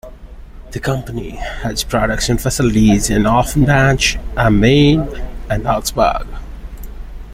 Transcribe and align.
The 0.71 0.79
company 0.79 1.35
has 1.35 1.83
production 1.83 2.39
facilities 2.39 3.11
in 3.11 3.27
Offenbach 3.27 4.17
am 4.35 4.59
Main 4.59 5.01
and 5.47 5.67
Augsburg. 5.67 6.25